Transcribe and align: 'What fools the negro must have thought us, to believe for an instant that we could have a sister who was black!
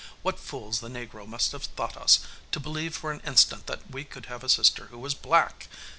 'What 0.23 0.39
fools 0.39 0.79
the 0.79 0.87
negro 0.89 1.27
must 1.27 1.51
have 1.51 1.65
thought 1.65 1.95
us, 1.95 2.21
to 2.53 2.59
believe 2.59 2.95
for 2.95 3.11
an 3.11 3.21
instant 3.23 3.67
that 3.67 3.91
we 3.91 4.03
could 4.03 4.25
have 4.25 4.43
a 4.43 4.49
sister 4.49 4.85
who 4.87 4.97
was 4.97 5.13
black! 5.13 5.67